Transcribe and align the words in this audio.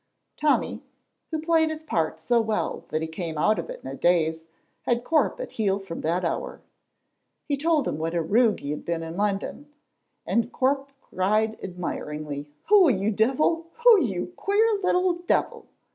Tommy, 0.35 0.81
who 1.29 1.37
played 1.39 1.69
his 1.69 1.83
part 1.83 2.19
so 2.19 2.41
well 2.41 2.85
that 2.89 3.03
he 3.03 3.07
came 3.07 3.37
out 3.37 3.59
of 3.59 3.69
it 3.69 3.81
in 3.83 3.87
a 3.87 3.93
daze, 3.93 4.41
had 4.87 5.03
Corp 5.03 5.39
at 5.39 5.51
heel 5.51 5.77
from 5.77 6.01
that 6.01 6.25
hour. 6.25 6.63
He 7.45 7.55
told 7.55 7.87
him 7.87 7.99
what 7.99 8.15
a 8.15 8.21
rogue 8.23 8.61
he 8.61 8.71
had 8.71 8.83
been 8.83 9.03
in 9.03 9.15
London, 9.15 9.71
and 10.25 10.51
Corp 10.51 10.91
cried 11.03 11.59
admiringly, 11.63 12.49
"Oh, 12.71 12.87
you 12.87 13.11
deevil! 13.11 13.67
oh, 13.85 13.97
you 13.97 14.33
queer 14.35 14.73
little 14.81 15.19
deevil!" 15.27 15.67